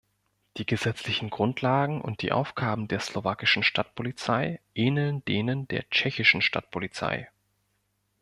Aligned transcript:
Die 0.57 0.65
gesetzlichen 0.65 1.29
Grundlagen 1.29 2.01
und 2.01 2.23
die 2.23 2.31
Aufgaben 2.31 2.87
der 2.87 2.99
slowakischen 3.01 3.61
Stadtpolizei 3.61 4.59
ähneln 4.73 5.23
denen 5.25 5.67
der 5.67 5.87
tschechischen 5.91 6.41
Stadtpolizei. 6.41 7.29